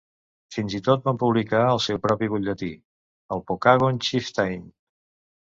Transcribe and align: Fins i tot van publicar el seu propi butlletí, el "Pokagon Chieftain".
Fins 0.53 0.75
i 0.77 0.79
tot 0.87 1.03
van 1.09 1.19
publicar 1.23 1.59
el 1.73 1.81
seu 1.87 1.99
propi 2.07 2.31
butlletí, 2.33 2.71
el 3.37 3.45
"Pokagon 3.53 4.03
Chieftain". 4.09 4.67